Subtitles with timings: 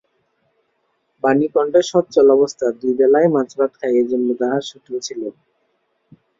[1.23, 5.21] বাণীকণ্ঠের সচ্ছল অবস্থা, দুইবেলাই মাছভাত খায়, এ জন্য তাহার শত্রু ছিল।